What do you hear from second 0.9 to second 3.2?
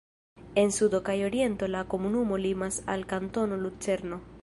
kaj oriento la komunumo limas al